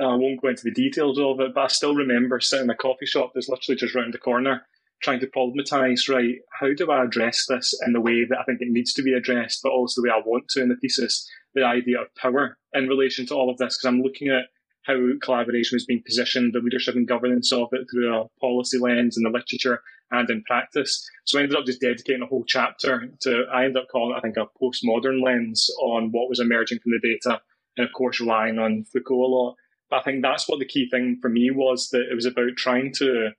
[0.00, 2.74] I won't go into the details of it, but I still remember sitting in a
[2.74, 4.62] coffee shop that's literally just round the corner
[5.02, 8.62] trying to problematize, right, how do I address this in the way that I think
[8.62, 11.28] it needs to be addressed, but also the way I want to in the thesis,
[11.54, 14.46] the idea of power in relation to all of this, because I'm looking at
[14.90, 19.16] how collaboration was being positioned, the leadership and governance of it through a policy lens
[19.16, 21.08] in the literature and in practice.
[21.24, 24.18] So I ended up just dedicating a whole chapter to, I ended up calling it,
[24.18, 27.40] I think, a postmodern lens on what was emerging from the data,
[27.76, 29.56] and of course relying on Foucault a lot.
[29.88, 32.56] But I think that's what the key thing for me was that it was about
[32.56, 33.30] trying to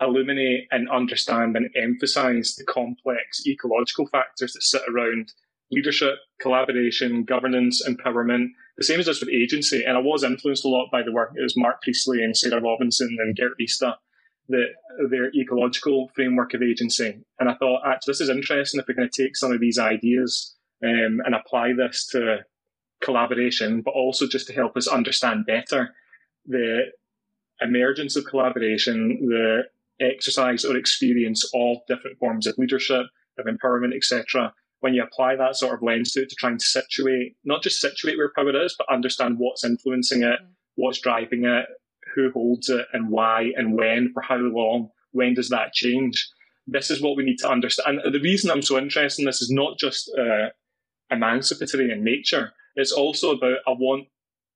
[0.00, 5.32] illuminate and understand and emphasize the complex ecological factors that sit around
[5.70, 8.48] leadership, collaboration, governance, empowerment.
[8.76, 9.84] The same as this with agency.
[9.84, 11.32] And I was influenced a lot by the work.
[11.36, 13.56] Was Mark Priestley and Sarah Robinson and Gert
[14.48, 14.66] the,
[15.10, 17.18] their ecological framework of agency.
[17.40, 19.78] And I thought, actually, this is interesting if we're going to take some of these
[19.78, 22.44] ideas um, and apply this to
[23.00, 25.94] collaboration, but also just to help us understand better
[26.46, 26.82] the
[27.60, 29.62] emergence of collaboration, the
[30.00, 33.06] exercise or experience of different forms of leadership,
[33.38, 34.52] of empowerment, etc.
[34.86, 37.80] When you apply that sort of lens to it to try and situate, not just
[37.80, 40.38] situate where power is, but understand what's influencing it,
[40.76, 41.66] what's driving it,
[42.14, 46.24] who holds it, and why, and when, for how long, when does that change?
[46.68, 47.98] This is what we need to understand.
[47.98, 50.50] And the reason I'm so interested in this is not just uh,
[51.10, 52.52] emancipatory in nature.
[52.76, 54.06] It's also about I want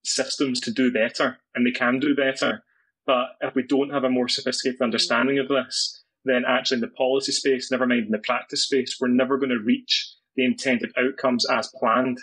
[0.04, 2.62] systems to do better, and they can do better.
[3.04, 6.88] But if we don't have a more sophisticated understanding of this, then actually in the
[6.88, 10.92] policy space, never mind in the practice space, we're never going to reach the intended
[10.96, 12.18] outcomes as planned.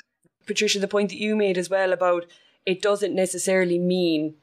[0.46, 2.26] Patricia, the point that you made as well about
[2.66, 4.36] it doesn't necessarily mean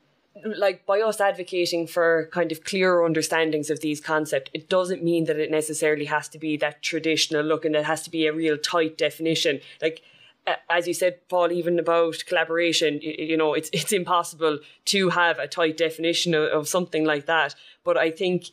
[0.45, 5.25] like by us advocating for kind of clearer understandings of these concepts, it doesn't mean
[5.25, 8.33] that it necessarily has to be that traditional look and it has to be a
[8.33, 9.61] real tight definition.
[9.81, 10.03] Like
[10.69, 15.49] as you said, Paul, even about collaboration, you, know, it's it's impossible to have a
[15.49, 17.55] tight definition of, of something like that.
[17.83, 18.51] But I think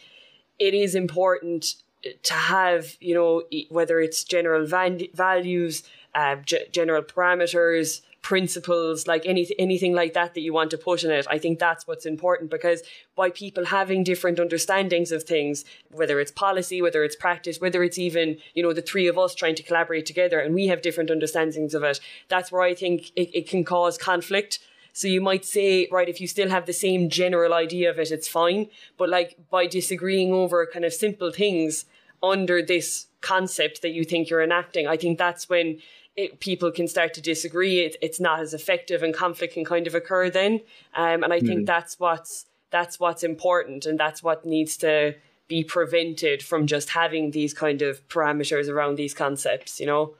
[0.60, 1.76] it is important
[2.24, 5.84] to have, you know, whether it's general van- values,
[6.16, 11.04] uh, g- general parameters, principles, like any, anything like that that you want to put
[11.04, 11.26] in it.
[11.30, 12.84] I think that's what's important because
[13.16, 17.98] by people having different understandings of things, whether it's policy, whether it's practice, whether it's
[17.98, 21.10] even, you know, the three of us trying to collaborate together and we have different
[21.10, 24.60] understandings of it, that's where I think it, it can cause conflict.
[24.94, 28.12] So you might say, right, if you still have the same general idea of it,
[28.12, 28.68] it's fine.
[28.98, 31.86] But like by disagreeing over kind of simple things
[32.22, 35.80] under this concept that you think you're enacting, I think that's when
[36.16, 37.80] it, people can start to disagree.
[37.80, 40.62] It, it's not as effective, and conflict can kind of occur then.
[40.96, 41.66] Um, and I think mm.
[41.66, 45.16] that's what's that's what's important, and that's what needs to
[45.48, 49.80] be prevented from just having these kind of parameters around these concepts.
[49.80, 50.16] You know.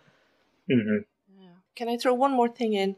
[0.70, 0.98] Mm-hmm.
[1.42, 1.50] Yeah.
[1.76, 2.96] Can I throw one more thing in,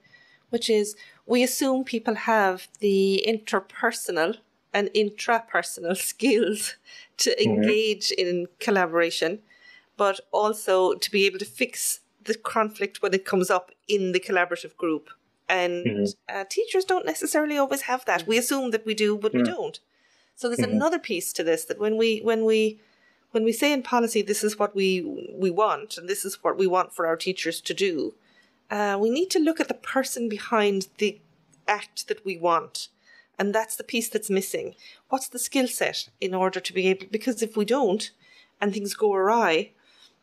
[0.49, 4.37] which is we assume people have the interpersonal
[4.73, 6.75] and intrapersonal skills
[7.17, 8.27] to engage mm-hmm.
[8.27, 9.39] in collaboration,
[9.97, 14.19] but also to be able to fix the conflict when it comes up in the
[14.19, 15.09] collaborative group.
[15.49, 16.35] And mm-hmm.
[16.35, 18.25] uh, teachers don't necessarily always have that.
[18.25, 19.79] We assume that we do, but we don't.
[20.35, 20.75] So there's mm-hmm.
[20.75, 22.79] another piece to this that when we when we
[23.31, 25.01] when we say in policy this is what we
[25.33, 28.15] we want and this is what we want for our teachers to do,
[28.73, 31.19] uh, we need to look at the person behind the
[31.67, 32.87] act that we want.
[33.37, 34.73] And that's the piece that's missing.
[35.09, 37.05] What's the skill set in order to be able?
[37.11, 38.09] Because if we don't,
[38.59, 39.71] and things go awry,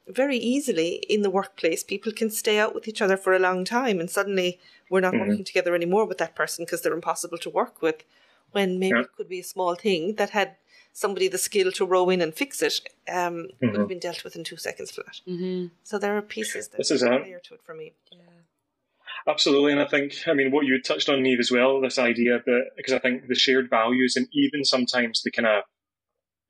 [0.08, 3.64] very easily in the workplace, people can stay out with each other for a long
[3.64, 4.58] time, and suddenly
[4.88, 5.28] we're not mm-hmm.
[5.28, 8.02] working together anymore with that person because they're impossible to work with.
[8.50, 9.02] When maybe yeah.
[9.02, 10.56] it could be a small thing that had
[10.92, 13.66] somebody the skill to row in and fix it um, mm-hmm.
[13.66, 15.20] would have been dealt with in two seconds flat.
[15.26, 15.66] Mm-hmm.
[15.83, 17.92] So there are pieces that this is a layer to it for me.
[18.11, 18.18] Yeah.
[19.29, 21.81] Absolutely, and I think I mean what you touched on, Niamh, as well.
[21.81, 25.64] This idea that because I think the shared values and even sometimes the kind of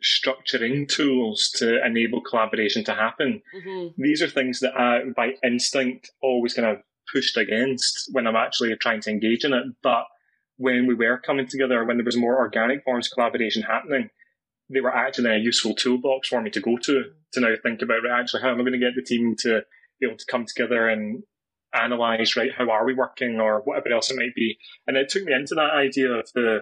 [0.02, 3.42] structuring tools to enable collaboration to happen.
[3.54, 4.02] Mm-hmm.
[4.02, 6.78] These are things that I, by instinct, always kind of
[7.12, 9.64] pushed against when I'm actually trying to engage in it.
[9.82, 10.04] But
[10.56, 14.10] when we were coming together, when there was more organic forms of collaboration happening,
[14.72, 18.02] they were actually a useful toolbox for me to go to to now think about
[18.04, 19.62] right, actually how am I going to get the team to
[20.00, 21.22] be able to come together and
[21.72, 24.58] analyze right how are we working or whatever else it might be.
[24.86, 26.60] And it took me into that idea of the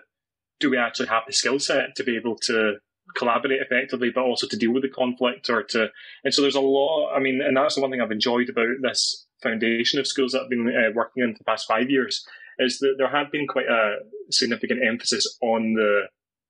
[0.61, 2.75] do we actually have the skill set to be able to
[3.17, 5.89] collaborate effectively, but also to deal with the conflict or to.
[6.25, 7.15] And so there's a lot.
[7.15, 10.43] I mean, and that's the one thing I've enjoyed about this foundation of schools that
[10.43, 12.27] I've been uh, working in for the past five years
[12.59, 13.99] is that there had been quite a
[14.31, 16.03] significant emphasis on the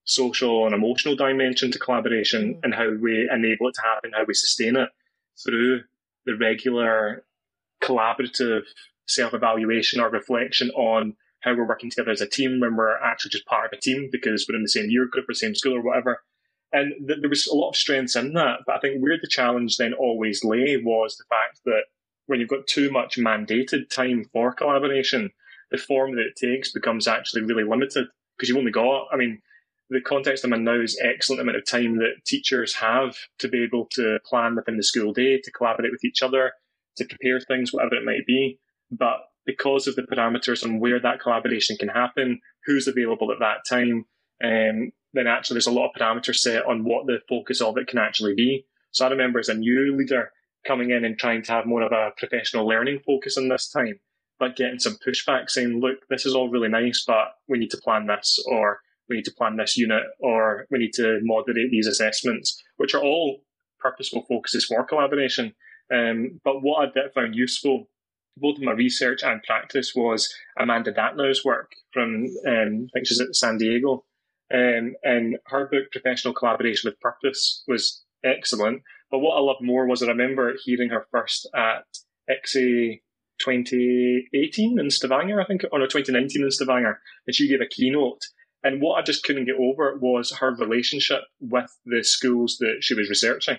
[0.09, 2.61] social and emotional dimension to collaboration mm.
[2.63, 4.89] and how we enable it to happen, how we sustain it
[5.45, 5.83] through
[6.25, 7.25] the regular
[7.83, 8.63] collaborative
[9.07, 13.47] self-evaluation or reflection on how we're working together as a team when we're actually just
[13.47, 15.83] part of a team because we're in the same year group or same school or
[15.83, 16.23] whatever.
[16.73, 18.61] And th- there was a lot of strengths in that.
[18.67, 21.85] But I think where the challenge then always lay was the fact that
[22.27, 25.31] when you've got too much mandated time for collaboration,
[25.71, 29.41] the form that it takes becomes actually really limited because you've only got, I mean,
[29.91, 33.63] the context I'm in now is excellent amount of time that teachers have to be
[33.63, 36.53] able to plan within the school day, to collaborate with each other,
[36.97, 38.59] to prepare things, whatever it might be.
[38.91, 43.65] But because of the parameters on where that collaboration can happen, who's available at that
[43.69, 44.05] time,
[44.45, 47.87] um, then actually there's a lot of parameters set on what the focus of it
[47.87, 48.67] can actually be.
[48.91, 50.33] So I remember as a new leader
[50.67, 54.01] coming in and trying to have more of a professional learning focus on this time,
[54.39, 57.79] but getting some pushback saying, look, this is all really nice, but we need to
[57.79, 61.87] plan this, or we need to plan this unit, or we need to moderate these
[61.87, 63.43] assessments, which are all
[63.79, 65.55] purposeful focuses for collaboration.
[65.93, 67.89] Um, but what I found useful,
[68.37, 73.21] both in my research and practice, was Amanda Datnow's work from, um, I think she's
[73.21, 74.05] at San Diego.
[74.53, 78.83] Um, and her book, Professional Collaboration with Purpose, was excellent.
[79.11, 81.85] But what I loved more was I remember hearing her first at
[82.31, 83.01] ICSEI
[83.39, 88.21] 2018 in Stavanger, I think, or no, 2019 in Stavanger, and she gave a keynote.
[88.65, 92.95] And what I just couldn't get over was her relationship with the schools that she
[92.95, 93.59] was researching.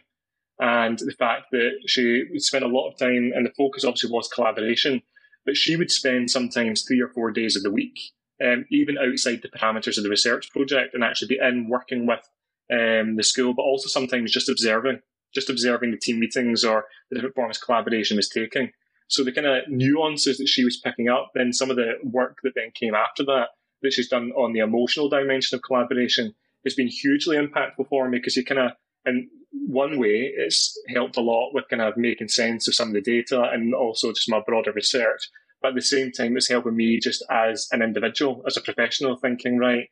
[0.60, 4.28] And the fact that she spent a lot of time, and the focus obviously was
[4.28, 5.02] collaboration,
[5.46, 7.98] but she would spend sometimes three or four days of the week,
[8.44, 12.28] um, even outside the parameters of the research project, and actually be in working with
[12.72, 15.00] um, the school, but also sometimes just observing,
[15.34, 18.72] just observing the team meetings or the different forms collaboration was taking.
[19.08, 22.40] So the kind of nuances that she was picking up, then some of the work
[22.44, 23.48] that then came after that,
[23.82, 28.18] that she's done on the emotional dimension of collaboration, has been hugely impactful for me
[28.18, 28.72] because you kind of,
[29.06, 32.94] in one way, it's helped a lot with kind of making sense of some of
[32.94, 35.30] the data and also just my broader research.
[35.62, 39.18] But at the same time, it's helping me just as an individual, as a professional,
[39.18, 39.90] thinking, right,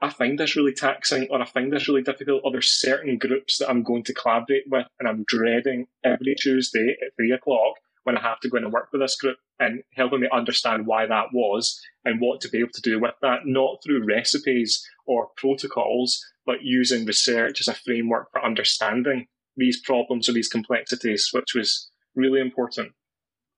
[0.00, 3.58] I find this really taxing or I find this really difficult, or there's certain groups
[3.58, 8.16] that I'm going to collaborate with and I'm dreading every Tuesday at three o'clock when
[8.16, 11.06] I have to go in and work with this group and helping me understand why
[11.06, 15.28] that was and what to be able to do with that, not through recipes or
[15.36, 21.54] protocols, but using research as a framework for understanding these problems or these complexities, which
[21.54, 22.92] was really important.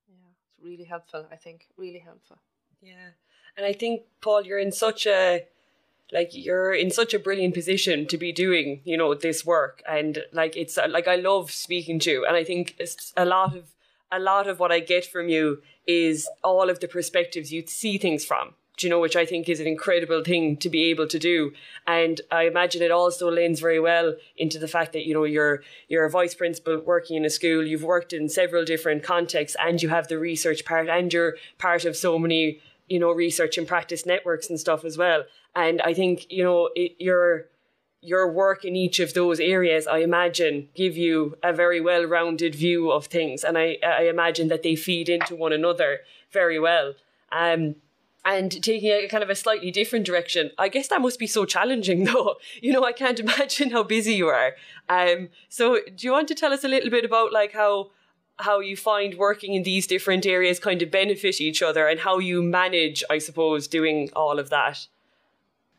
[0.09, 1.67] Yeah, it's really helpful, I think.
[1.77, 2.39] Really helpful.
[2.83, 3.13] Yeah.
[3.57, 5.45] And I think, Paul, you're in such a
[6.13, 10.23] like you're in such a brilliant position to be doing you know this work and
[10.33, 13.71] like it's like i love speaking to you and i think it's a lot of
[14.11, 17.99] a lot of what I get from you is all of the perspectives you see
[17.99, 18.55] things from.
[18.77, 21.53] Do you know, which I think is an incredible thing to be able to do.
[21.87, 25.63] And I imagine it also lends very well into the fact that, you know, you're
[25.87, 29.81] you're a vice principal working in a school, you've worked in several different contexts and
[29.81, 33.69] you have the research part and you're part of so many, you know, research and
[33.69, 35.23] practice networks and stuff as well.
[35.55, 37.47] And I think, you know, it, you're
[38.05, 42.55] your work in each of those areas, I imagine, give you a very well rounded
[42.55, 43.45] view of things.
[43.45, 46.95] And I, I imagine that they feed into one another very well.
[47.33, 47.77] Um,
[48.25, 51.45] and taking a kind of a slightly different direction, I guess that must be so
[51.45, 52.37] challenging, though.
[52.63, 54.55] You know, I can't imagine how busy you are.
[54.89, 57.91] Um, so, do you want to tell us a little bit about like how
[58.39, 62.19] how you find working in these different areas kind of benefit each other and how
[62.19, 64.89] you manage, I suppose, doing all of that?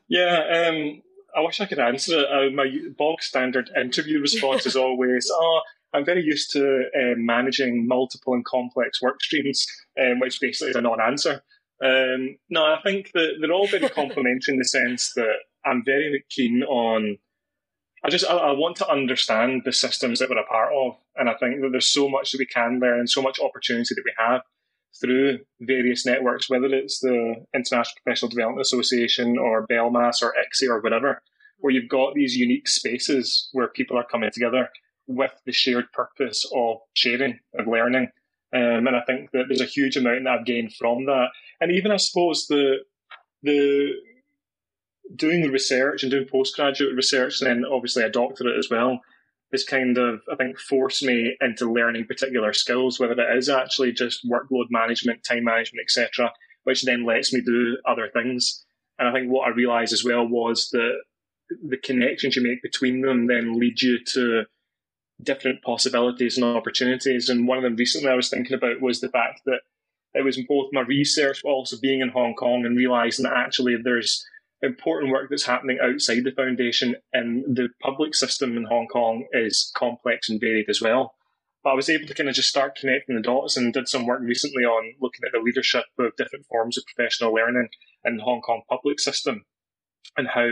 [0.07, 1.01] Yeah, um,
[1.35, 2.25] I wish I could answer it.
[2.31, 2.65] Uh, my
[2.97, 5.61] bog standard interview response is always, "Oh,
[5.93, 9.65] I'm very used to uh, managing multiple and complex work streams,"
[9.99, 11.41] um, which basically is a non-answer.
[11.83, 16.23] Um, no, I think that they're all very complementary in the sense that I'm very
[16.29, 17.17] keen on.
[18.03, 21.27] I just I, I, want to understand the systems that we're a part of, and
[21.27, 24.13] I think that there's so much that we can learn so much opportunity that we
[24.17, 24.41] have
[24.99, 30.81] through various networks, whether it's the International Professional Development Association or BELMAS or ICSEI or
[30.81, 31.21] whatever,
[31.59, 34.69] where you've got these unique spaces where people are coming together
[35.07, 38.09] with the shared purpose of sharing, of learning.
[38.53, 41.27] Um, and I think that there's a huge amount that I've gained from that.
[41.59, 42.77] And even I suppose the
[43.43, 43.93] the
[45.15, 49.01] doing the research and doing postgraduate research and then obviously a doctorate as well
[49.55, 53.93] has kind of, I think, forced me into learning particular skills, whether it is actually
[53.93, 56.31] just workload management, time management, etc.,
[56.63, 58.65] which then lets me do other things.
[58.99, 60.95] And I think what I realized as well was that
[61.49, 64.45] the connections you make between them then lead you to
[65.21, 67.29] different possibilities and opportunities.
[67.29, 69.61] And one of them recently I was thinking about was the fact that
[70.13, 73.75] it was both my research, but also being in Hong Kong and realizing that actually
[73.81, 74.25] there's
[74.61, 79.71] important work that's happening outside the foundation, and the public system in Hong Kong is
[79.75, 81.15] complex and varied as well.
[81.63, 84.05] But I was able to kind of just start connecting the dots and did some
[84.05, 87.69] work recently on looking at the leadership of different forms of professional learning
[88.03, 89.45] in the Hong Kong public system
[90.17, 90.47] and how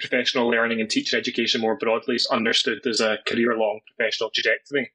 [0.00, 4.90] professional learning and teacher education more broadly is understood as a career long professional trajectory.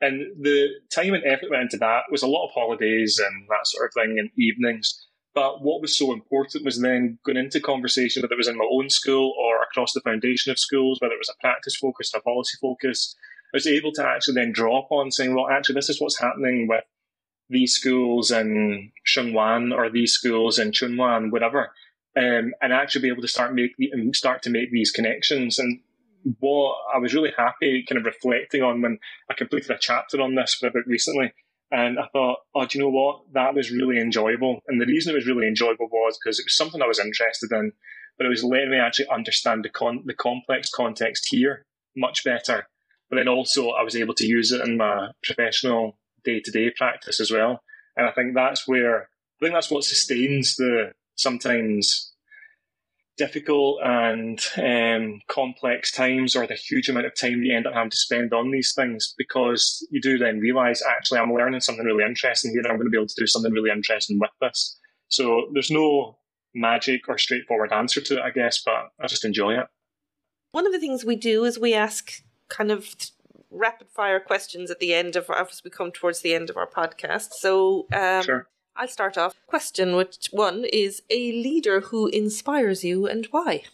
[0.00, 3.66] And the time and effort went into that was a lot of holidays and that
[3.66, 5.06] sort of thing and evenings.
[5.34, 8.68] But what was so important was then going into conversation, whether it was in my
[8.70, 12.20] own school or across the foundation of schools, whether it was a practice focus a
[12.20, 13.14] policy focus,
[13.52, 16.66] I was able to actually then draw upon saying, well, actually, this is what's happening
[16.68, 16.84] with
[17.48, 21.72] these schools in Shunwan or these schools in Chunwan, whatever,
[22.16, 23.72] um, and actually be able to start make
[24.14, 25.58] start to make these connections.
[25.58, 25.80] And
[26.38, 30.34] what I was really happy, kind of reflecting on when I completed a chapter on
[30.34, 31.32] this for a about recently,
[31.70, 33.20] and I thought, oh, do you know what?
[33.32, 34.60] That was really enjoyable.
[34.66, 37.52] And the reason it was really enjoyable was because it was something I was interested
[37.52, 37.72] in,
[38.18, 41.64] but it was letting me actually understand the con- the complex context here
[41.96, 42.66] much better.
[43.08, 46.70] But then also I was able to use it in my professional day to day
[46.76, 47.62] practice as well.
[47.96, 52.09] And I think that's where I think that's what sustains the sometimes
[53.20, 57.90] difficult and um, complex times or the huge amount of time you end up having
[57.90, 62.02] to spend on these things because you do then realize actually I'm learning something really
[62.02, 64.78] interesting here and I'm going to be able to do something really interesting with this.
[65.08, 66.16] So there's no
[66.54, 69.66] magic or straightforward answer to it, I guess, but I just enjoy it.
[70.52, 72.94] One of the things we do is we ask kind of
[73.50, 76.66] rapid fire questions at the end of as we come towards the end of our
[76.66, 77.32] podcast.
[77.32, 78.48] So um, sure.
[78.80, 79.34] I'll start off.
[79.46, 83.64] Question which one is a leader who inspires you and why?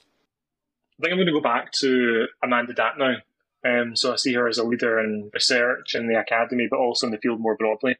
[0.98, 3.18] I think I'm going to go back to Amanda Datnow.
[3.64, 7.06] Um, so I see her as a leader in research in the academy, but also
[7.06, 7.96] in the field more broadly.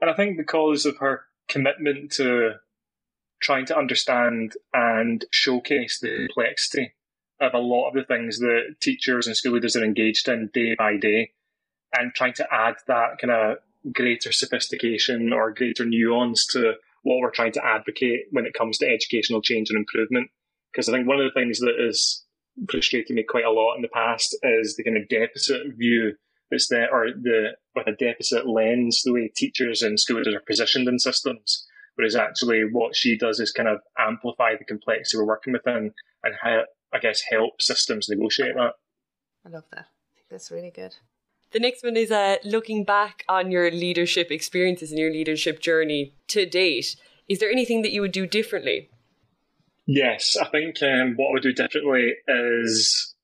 [0.00, 2.52] And I think because of her commitment to
[3.40, 6.94] trying to understand and showcase the complexity
[7.38, 10.74] of a lot of the things that teachers and school leaders are engaged in day
[10.74, 11.32] by day
[11.92, 13.58] and trying to add that kind of
[13.92, 18.88] greater sophistication or greater nuance to what we're trying to advocate when it comes to
[18.88, 20.30] educational change and improvement.
[20.72, 22.22] Because I think one of the things that has
[22.70, 26.14] frustrated me quite a lot in the past is the kind of deficit view
[26.50, 30.42] that's there, or the with a deficit lens, the way teachers and school leaders are
[30.46, 31.66] positioned in systems.
[31.96, 36.34] Whereas actually, what she does is kind of amplify the complexity we're working within and
[36.42, 36.64] how
[36.94, 38.74] I guess, help systems negotiate that.
[39.44, 39.80] I love that.
[39.80, 40.94] I think that's really good.
[41.54, 46.16] The next one is uh, looking back on your leadership experiences and your leadership journey
[46.26, 46.96] to date.
[47.28, 48.90] Is there anything that you would do differently?
[49.86, 53.14] Yes, I think um, what I would do differently is,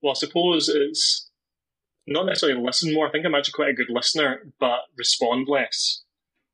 [0.00, 1.28] well, I suppose it's
[2.06, 3.08] not necessarily listen more.
[3.08, 6.04] I think I'm actually quite a good listener, but respond less.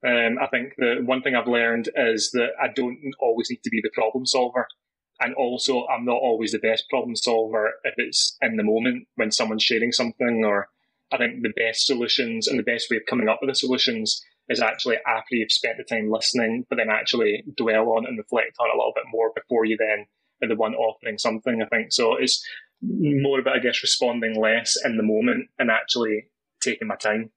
[0.02, 3.70] Um, I think the one thing I've learned is that I don't always need to
[3.70, 4.66] be the problem solver.
[5.20, 9.30] And also, I'm not always the best problem solver if it's in the moment when
[9.30, 10.42] someone's sharing something.
[10.44, 10.68] Or
[11.12, 14.24] I think the best solutions and the best way of coming up with the solutions
[14.48, 18.56] is actually after you've spent the time listening, but then actually dwell on and reflect
[18.58, 20.06] on a little bit more before you then
[20.42, 21.62] are the one offering something.
[21.62, 22.16] I think so.
[22.16, 22.44] It's
[22.82, 27.30] more about, I guess, responding less in the moment and actually taking my time.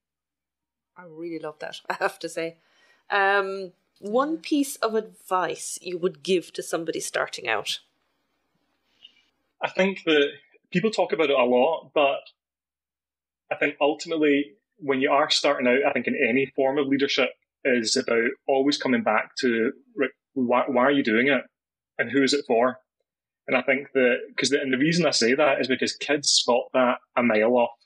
[0.95, 1.77] I really love that.
[1.89, 2.57] I have to say.
[3.09, 7.79] Um, one piece of advice you would give to somebody starting out?
[9.61, 10.27] I think that
[10.71, 12.19] people talk about it a lot, but
[13.51, 17.29] I think ultimately, when you are starting out, I think in any form of leadership
[17.63, 19.71] is about always coming back to
[20.33, 21.43] why, why are you doing it
[21.97, 22.79] and who is it for?
[23.47, 26.65] And I think that because and the reason I say that is because kids spot
[26.73, 27.77] that a mile off.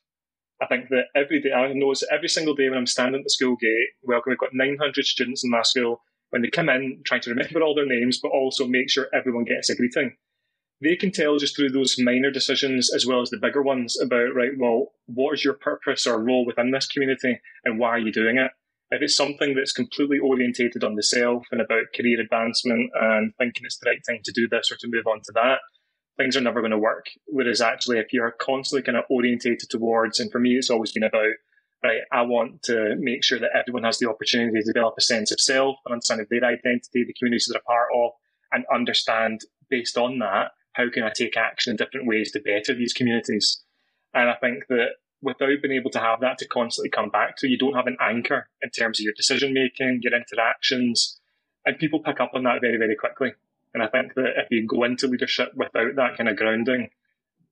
[0.62, 3.30] I think that every day, I notice every single day when I'm standing at the
[3.30, 6.02] school gate, welcome, we've got 900 students in my school,
[6.32, 9.46] when they come in, trying to remember all their names, but also make sure everyone
[9.46, 10.16] gets a greeting.
[10.82, 14.36] They can tell just through those minor decisions as well as the bigger ones about,
[14.36, 18.12] right, well, what is your purpose or role within this community and why are you
[18.12, 18.52] doing it?
[18.90, 23.64] If it's something that's completely orientated on the self and about career advancement and thinking
[23.66, 25.60] it's the right thing to do this or to move on to that,
[26.18, 27.08] things are never going to work.
[27.26, 31.04] Whereas actually, if you're constantly kind of orientated towards, and for me, it's always been
[31.04, 31.34] about
[31.84, 35.32] right, I want to make sure that everyone has the opportunity to develop a sense
[35.32, 38.12] of self, an understanding of their identity, the communities they're a part of,
[38.52, 42.74] and understand based on that, how can I take action in different ways to better
[42.74, 43.64] these communities?
[44.14, 44.90] And I think that
[45.22, 47.98] without being able to have that to constantly come back to, you don't have an
[48.00, 51.20] anchor in terms of your decision making, your interactions,
[51.66, 53.34] and people pick up on that very, very quickly.
[53.74, 56.90] And I think that if you go into leadership without that kind of grounding,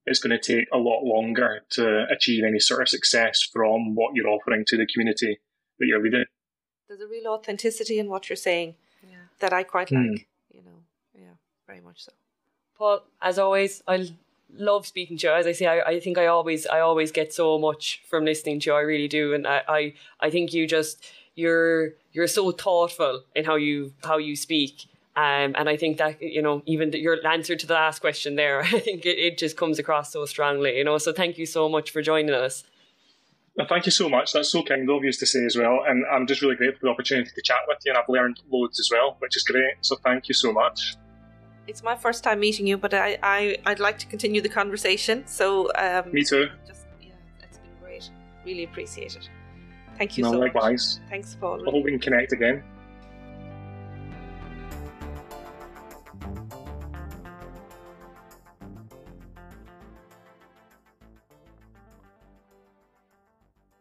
[0.05, 4.15] it's going to take a lot longer to achieve any sort of success from what
[4.15, 5.39] you're offering to the community
[5.79, 6.25] that you're leading.
[6.87, 9.17] There's a real authenticity in what you're saying yeah.
[9.39, 10.11] that I quite mm.
[10.11, 10.27] like.
[10.53, 11.33] You know, yeah,
[11.67, 12.11] very much so.
[12.77, 14.09] Paul, as always, I
[14.53, 15.33] love speaking to you.
[15.33, 18.59] As I say, I, I think I always I always get so much from listening
[18.61, 18.75] to you.
[18.75, 21.03] I really do, and I, I, I think you just
[21.35, 24.85] you're you're so thoughtful in how you how you speak
[25.17, 28.35] um, and I think that, you know, even the, your answer to the last question
[28.35, 30.97] there, I think it, it just comes across so strongly, you know.
[30.97, 32.63] So thank you so much for joining us.
[33.55, 34.33] Well, thank you so much.
[34.33, 35.79] That's so kind of you to say as well.
[35.87, 37.93] And I'm just really grateful for the opportunity to chat with you.
[37.93, 39.75] And I've learned loads as well, which is great.
[39.79, 40.97] So thank you so much.
[41.65, 45.25] It's my first time meeting you, but I, I I'd like to continue the conversation.
[45.25, 46.49] So um, Me too.
[46.67, 48.11] Just yeah, it's been great.
[48.45, 49.29] Really appreciate it.
[49.97, 50.99] Thank you No, so likewise.
[50.99, 51.09] much.
[51.09, 51.61] Thanks, Paul.
[51.67, 52.61] I hope we can connect again.